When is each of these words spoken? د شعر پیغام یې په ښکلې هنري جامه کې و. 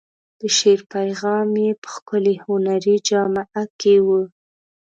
د 0.39 0.41
شعر 0.57 0.79
پیغام 0.93 1.49
یې 1.63 1.69
په 1.81 1.87
ښکلې 1.93 2.35
هنري 2.43 2.95
جامه 3.07 3.43
کې 3.79 3.95
و. 4.05 4.07